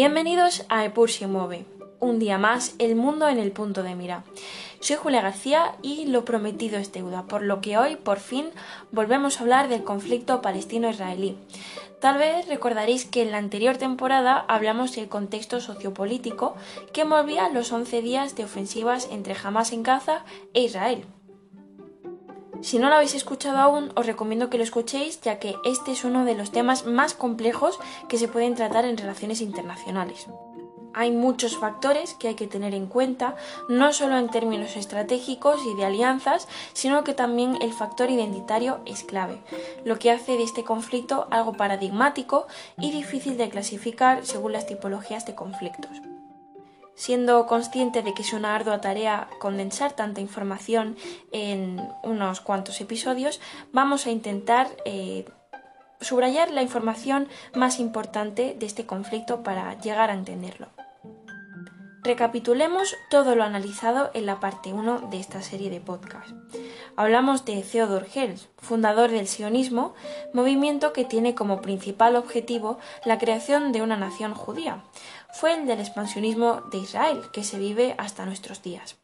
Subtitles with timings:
[0.00, 1.66] Bienvenidos a Epur se mueve.
[1.98, 4.22] Un día más, el mundo en el punto de mira.
[4.78, 8.46] Soy Julia García y lo prometido es deuda, por lo que hoy, por fin,
[8.92, 11.36] volvemos a hablar del conflicto palestino-israelí.
[12.00, 16.54] Tal vez recordaréis que en la anterior temporada hablamos del contexto sociopolítico
[16.92, 20.24] que envolvía los 11 días de ofensivas entre Hamas en Gaza
[20.54, 21.06] e Israel.
[22.60, 26.04] Si no lo habéis escuchado aún, os recomiendo que lo escuchéis, ya que este es
[26.04, 30.26] uno de los temas más complejos que se pueden tratar en relaciones internacionales.
[30.94, 33.36] Hay muchos factores que hay que tener en cuenta,
[33.68, 39.04] no solo en términos estratégicos y de alianzas, sino que también el factor identitario es
[39.04, 39.38] clave,
[39.84, 45.24] lo que hace de este conflicto algo paradigmático y difícil de clasificar según las tipologías
[45.26, 45.92] de conflictos.
[46.98, 50.96] Siendo consciente de que es una ardua tarea condensar tanta información
[51.30, 53.40] en unos cuantos episodios,
[53.72, 55.24] vamos a intentar eh,
[56.00, 60.70] subrayar la información más importante de este conflicto para llegar a entenderlo.
[62.08, 66.30] Recapitulemos todo lo analizado en la parte 1 de esta serie de podcast.
[66.96, 69.92] Hablamos de Theodor Herzl, fundador del sionismo,
[70.32, 74.84] movimiento que tiene como principal objetivo la creación de una nación judía.
[75.34, 78.96] Fue el del expansionismo de Israel, que se vive hasta nuestros días.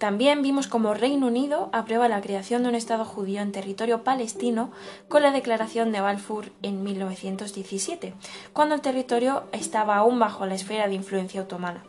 [0.00, 4.70] También vimos cómo Reino Unido aprueba la creación de un Estado judío en territorio palestino
[5.08, 8.14] con la Declaración de Balfour en 1917,
[8.54, 11.84] cuando el territorio estaba aún bajo la esfera de influencia otomana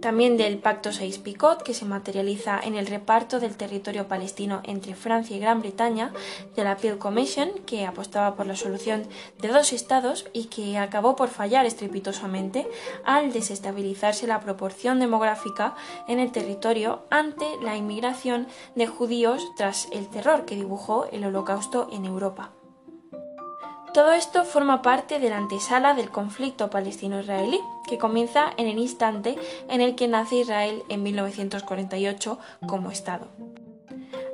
[0.00, 5.36] también del Pacto Sykes-Picot, que se materializa en el reparto del territorio palestino entre Francia
[5.36, 6.12] y Gran Bretaña,
[6.56, 9.06] de la Peel Commission, que apostaba por la solución
[9.40, 12.68] de dos estados y que acabó por fallar estrepitosamente
[13.04, 15.74] al desestabilizarse la proporción demográfica
[16.06, 21.88] en el territorio ante la inmigración de judíos tras el terror que dibujó el Holocausto
[21.92, 22.57] en Europa.
[23.94, 29.36] Todo esto forma parte de la antesala del conflicto palestino-israelí, que comienza en el instante
[29.68, 33.28] en el que nace Israel en 1948 como Estado.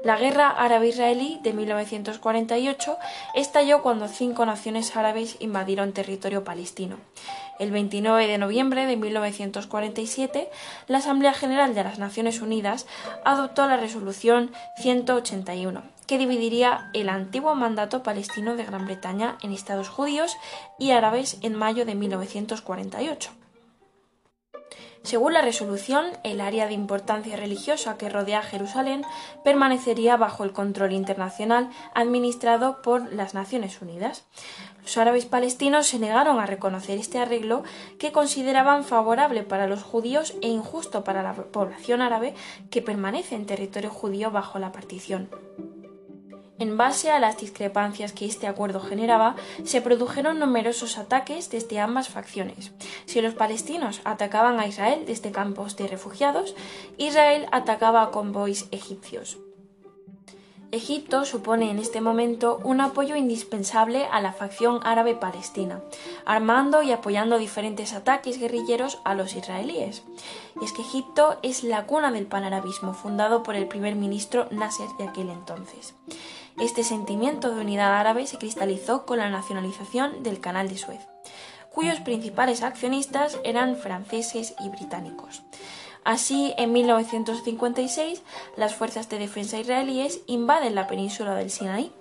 [0.05, 2.99] La guerra árabe-israelí de 1948
[3.35, 6.99] estalló cuando cinco naciones árabes invadieron territorio palestino.
[7.59, 10.51] El 29 de noviembre de 1947,
[10.89, 12.87] la Asamblea General de las Naciones Unidas
[13.25, 19.89] adoptó la resolución 181, que dividiría el antiguo mandato palestino de Gran Bretaña en estados
[19.89, 20.37] judíos
[20.79, 23.31] y árabes en mayo de 1948.
[25.05, 29.05] Según la resolución, el área de importancia religiosa que rodea Jerusalén
[29.45, 34.25] permanecería bajo el control internacional administrado por las Naciones Unidas.
[34.81, 37.65] Los árabes palestinos se negaron a reconocer este arreglo
[37.99, 42.35] que consideraban favorable para los judíos e injusto para la población árabe
[42.71, 45.29] que permanece en territorio judío bajo la partición.
[46.59, 49.35] En base a las discrepancias que este acuerdo generaba,
[49.65, 52.71] se produjeron numerosos ataques desde ambas facciones.
[53.07, 56.55] Si los palestinos atacaban a Israel desde campos de refugiados,
[56.97, 59.39] Israel atacaba a convoys egipcios.
[60.75, 65.81] Egipto supone en este momento un apoyo indispensable a la facción árabe palestina,
[66.27, 70.03] armando y apoyando diferentes ataques guerrilleros a los israelíes.
[70.61, 74.89] Y es que Egipto es la cuna del panarabismo fundado por el primer ministro Nasser
[74.99, 75.95] de aquel entonces.
[76.61, 81.01] Este sentimiento de unidad árabe se cristalizó con la nacionalización del Canal de Suez,
[81.73, 85.43] cuyos principales accionistas eran franceses y británicos.
[86.05, 88.23] Así, en 1956,
[88.57, 91.93] las fuerzas de defensa israelíes invaden la península del Sinaí.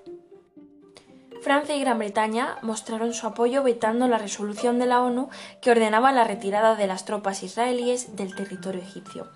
[1.41, 5.29] Francia y Gran Bretaña mostraron su apoyo vetando la resolución de la ONU
[5.61, 9.27] que ordenaba la retirada de las tropas israelíes del territorio egipcio.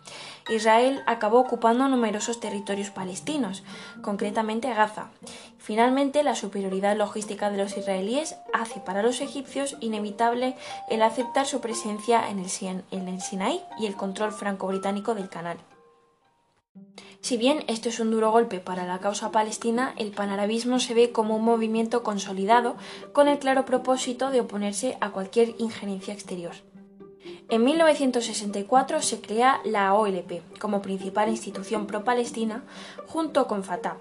[0.49, 3.63] Israel acabó ocupando numerosos territorios palestinos,
[4.01, 5.09] concretamente Gaza.
[5.57, 10.55] Finalmente, la superioridad logística de los israelíes hace para los egipcios inevitable
[10.89, 12.49] el aceptar su presencia en el,
[13.21, 15.57] Sinaí y el control franco-británico del canal.
[17.21, 21.11] Si bien esto es un duro golpe para la causa palestina, el panarabismo se ve
[21.11, 22.77] como un movimiento consolidado
[23.11, 26.53] con el claro propósito de oponerse a cualquier injerencia exterior.
[27.49, 32.63] En 1964 se crea la OLP como principal institución pro-palestina
[33.07, 33.95] junto con Fatah,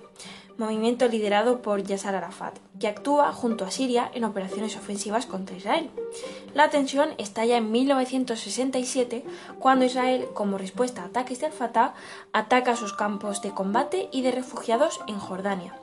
[0.58, 5.90] movimiento liderado por Yasser Arafat, que actúa junto a Siria en operaciones ofensivas contra Israel.
[6.54, 9.24] La tensión estalla en 1967
[9.60, 11.94] cuando Israel, como respuesta a ataques de Al-Fatah,
[12.32, 15.78] ataca sus campos de combate y de refugiados en Jordania.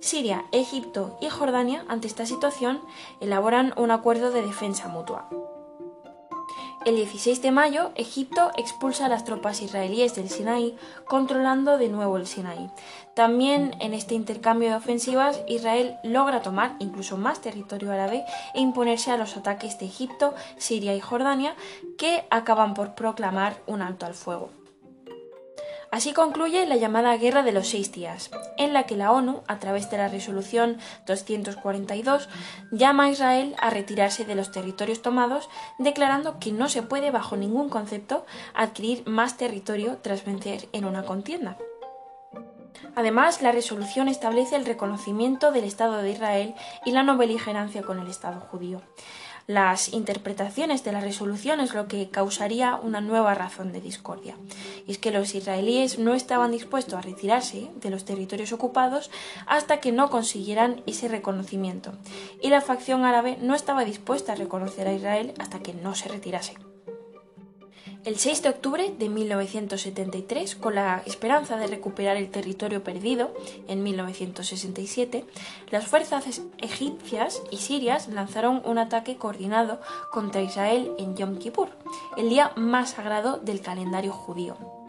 [0.00, 2.80] Siria, Egipto y Jordania, ante esta situación,
[3.20, 5.28] elaboran un acuerdo de defensa mutua.
[6.84, 10.76] El 16 de mayo, Egipto expulsa a las tropas israelíes del Sinaí,
[11.06, 12.68] controlando de nuevo el Sinaí.
[13.14, 19.10] También en este intercambio de ofensivas, Israel logra tomar incluso más territorio árabe e imponerse
[19.10, 21.54] a los ataques de Egipto, Siria y Jordania,
[21.96, 24.50] que acaban por proclamar un alto al fuego.
[25.94, 29.60] Así concluye la llamada Guerra de los Seis Días, en la que la ONU, a
[29.60, 32.28] través de la resolución 242,
[32.72, 35.48] llama a Israel a retirarse de los territorios tomados,
[35.78, 41.04] declarando que no se puede, bajo ningún concepto, adquirir más territorio tras vencer en una
[41.04, 41.58] contienda.
[42.96, 48.00] Además, la resolución establece el reconocimiento del Estado de Israel y la no beligerancia con
[48.00, 48.82] el Estado judío
[49.46, 54.36] las interpretaciones de la resolución es lo que causaría una nueva razón de discordia.
[54.86, 59.10] Y es que los israelíes no estaban dispuestos a retirarse de los territorios ocupados
[59.46, 61.92] hasta que no consiguieran ese reconocimiento.
[62.40, 66.08] Y la facción árabe no estaba dispuesta a reconocer a Israel hasta que no se
[66.08, 66.54] retirase.
[68.04, 73.32] El 6 de octubre de 1973, con la esperanza de recuperar el territorio perdido
[73.66, 75.24] en 1967,
[75.70, 79.80] las fuerzas egipcias y sirias lanzaron un ataque coordinado
[80.10, 81.70] contra Israel en Yom Kippur,
[82.18, 84.83] el día más sagrado del calendario judío.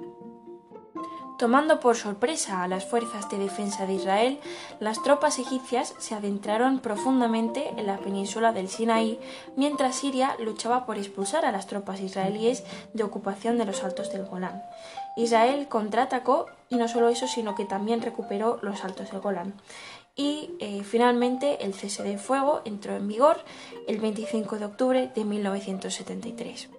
[1.37, 4.39] Tomando por sorpresa a las fuerzas de defensa de Israel,
[4.79, 9.19] las tropas egipcias se adentraron profundamente en la península del Sinaí,
[9.57, 14.25] mientras Siria luchaba por expulsar a las tropas israelíes de ocupación de los altos del
[14.25, 14.63] Golán.
[15.17, 19.55] Israel contraatacó y no solo eso, sino que también recuperó los altos del Golán.
[20.15, 23.43] Y eh, finalmente el cese de fuego entró en vigor
[23.89, 26.69] el 25 de octubre de 1973.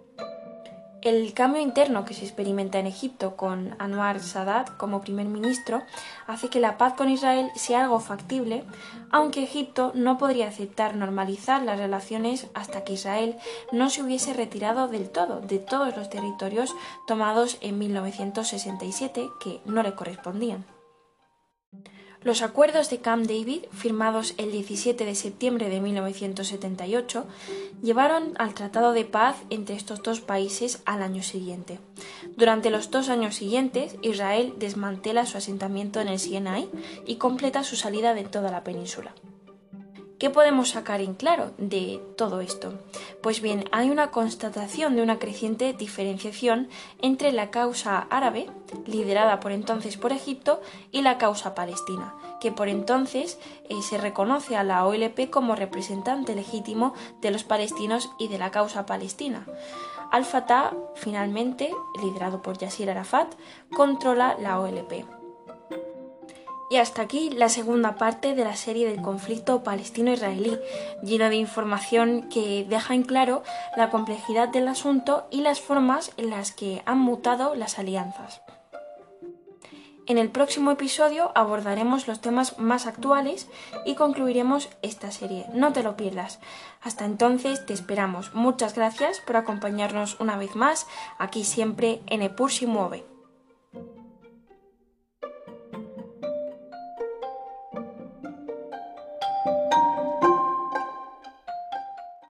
[1.06, 5.84] El cambio interno que se experimenta en Egipto con Anwar Sadat como primer ministro
[6.26, 8.64] hace que la paz con Israel sea algo factible,
[9.12, 13.36] aunque Egipto no podría aceptar normalizar las relaciones hasta que Israel
[13.70, 16.74] no se hubiese retirado del todo de todos los territorios
[17.06, 20.75] tomados en 1967 que no le correspondían.
[22.26, 27.24] Los acuerdos de Camp David, firmados el 17 de septiembre de 1978,
[27.84, 31.78] llevaron al Tratado de Paz entre estos dos países al año siguiente.
[32.36, 36.68] Durante los dos años siguientes, Israel desmantela su asentamiento en el Sinai
[37.06, 39.14] y completa su salida de toda la península.
[40.18, 42.72] ¿Qué podemos sacar en claro de todo esto?
[43.20, 46.68] Pues bien, hay una constatación de una creciente diferenciación
[47.02, 48.46] entre la causa árabe,
[48.86, 54.56] liderada por entonces por Egipto, y la causa palestina, que por entonces eh, se reconoce
[54.56, 59.46] a la OLP como representante legítimo de los palestinos y de la causa palestina.
[60.10, 61.70] Al-Fatah, finalmente,
[62.02, 63.34] liderado por Yasir Arafat,
[63.70, 65.15] controla la OLP.
[66.68, 70.58] Y hasta aquí la segunda parte de la serie del conflicto palestino-israelí,
[71.02, 73.42] llena de información que deja en claro
[73.76, 78.42] la complejidad del asunto y las formas en las que han mutado las alianzas.
[80.08, 83.48] En el próximo episodio abordaremos los temas más actuales
[83.84, 85.46] y concluiremos esta serie.
[85.52, 86.38] No te lo pierdas.
[86.80, 88.32] Hasta entonces te esperamos.
[88.32, 90.86] Muchas gracias por acompañarnos una vez más
[91.18, 93.15] aquí siempre en Epur si mueve.